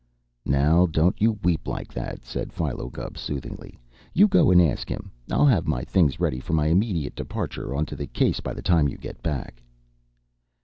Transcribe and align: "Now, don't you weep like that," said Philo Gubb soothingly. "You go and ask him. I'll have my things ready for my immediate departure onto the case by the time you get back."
"Now, 0.47 0.87
don't 0.87 1.21
you 1.21 1.33
weep 1.43 1.67
like 1.67 1.93
that," 1.93 2.25
said 2.25 2.51
Philo 2.51 2.89
Gubb 2.89 3.19
soothingly. 3.19 3.77
"You 4.15 4.27
go 4.27 4.49
and 4.49 4.59
ask 4.59 4.89
him. 4.89 5.11
I'll 5.29 5.45
have 5.45 5.67
my 5.67 5.83
things 5.83 6.19
ready 6.19 6.39
for 6.39 6.53
my 6.53 6.65
immediate 6.69 7.13
departure 7.13 7.75
onto 7.75 7.95
the 7.95 8.07
case 8.07 8.39
by 8.39 8.55
the 8.55 8.63
time 8.63 8.89
you 8.89 8.97
get 8.97 9.21
back." 9.21 9.61